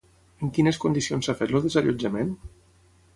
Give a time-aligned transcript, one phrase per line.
[0.45, 2.33] En quines condicions s'ha fet el desallotjament?